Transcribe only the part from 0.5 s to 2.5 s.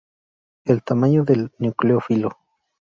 El tamaño del nucleófilo.